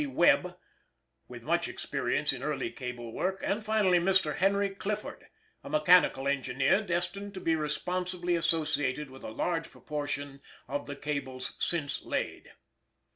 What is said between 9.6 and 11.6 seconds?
proportion of the cables